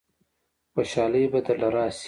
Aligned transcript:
خوشالۍ 0.73 1.25
به 1.31 1.39
درله 1.45 1.69
رايشي. 1.75 1.99